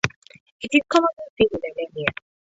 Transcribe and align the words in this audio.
It 0.61 0.69
is 0.71 0.81
commonly 0.89 1.13
seen 1.37 1.47
in 1.53 1.59
anemia. 1.77 2.07